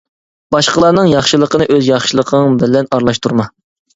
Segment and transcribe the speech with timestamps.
[0.53, 3.49] باشقىلارنىڭ ياخشىلىقىنى ئۆز ياخشىلىقىڭ بىلەن ئارىلاشتۇرما.